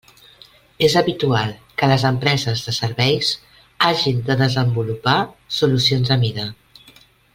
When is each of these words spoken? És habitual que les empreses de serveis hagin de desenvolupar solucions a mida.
És 0.85 0.93
habitual 1.01 1.51
que 1.81 1.89
les 1.91 2.05
empreses 2.09 2.63
de 2.69 2.73
serveis 2.77 3.29
hagin 3.89 4.25
de 4.31 4.39
desenvolupar 4.41 5.17
solucions 5.59 6.15
a 6.17 6.19
mida. 6.25 6.49